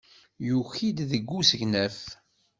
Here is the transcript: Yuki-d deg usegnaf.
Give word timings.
Yuki-d 0.47 0.97
deg 1.11 1.27
usegnaf. 1.39 1.99